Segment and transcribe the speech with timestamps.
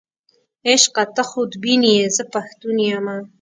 [0.69, 3.17] عشقه ته خودبین یې، زه پښتون یمه.